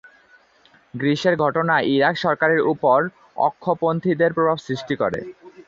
গ্রিসের 0.93 1.35
ঘটনা 1.43 1.75
ইরাক 1.91 2.15
সরকারের 2.17 2.61
উপর 2.73 2.97
অক্ষ-পন্থীদের 3.39 4.31
প্রভাব 4.33 4.57
সৃষ্টি 4.59 4.95
করে। 4.95 5.19